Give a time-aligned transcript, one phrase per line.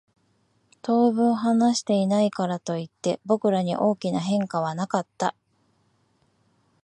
[0.81, 5.35] 当分話していないからといって、僕らに大きな変化はなかった。